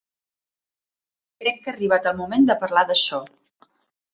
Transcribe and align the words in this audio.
Crec 1.43 1.61
que 1.65 1.69
ha 1.73 1.73
arribat 1.75 2.09
el 2.13 2.17
moment 2.23 2.49
de 2.51 2.57
parlar 2.65 2.85
d'això. 2.93 3.21